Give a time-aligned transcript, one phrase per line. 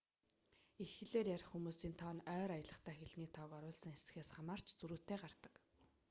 [0.83, 5.53] эх хэлээр ярих хүмүүсийн тоо нь ойр аялагтай хэлний тоог оруулсан эсхээс хамаарч зөрүүтэй гардаг